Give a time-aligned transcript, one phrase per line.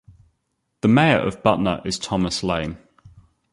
[0.81, 2.79] The mayor of Butner is Thomas Lane.